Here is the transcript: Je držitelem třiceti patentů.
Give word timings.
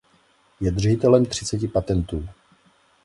Je 0.61 0.71
držitelem 0.71 1.25
třiceti 1.25 1.67
patentů. 1.67 2.29